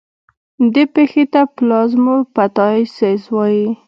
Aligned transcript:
دې 0.73 0.83
پېښې 0.93 1.23
ته 1.33 1.41
پلازموپټایسس 1.55 3.21
وایي. 3.35 3.67